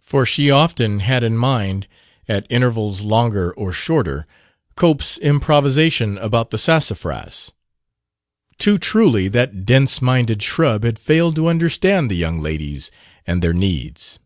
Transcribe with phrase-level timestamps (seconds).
[0.00, 1.86] For she often had in mind,
[2.26, 4.26] at intervals longer or shorter,
[4.74, 7.52] Cope's improvisation about the Sassafras
[8.58, 12.90] too truly that dense minded shrub had failed to understand the "young ladies"
[13.28, 14.18] and their "needs."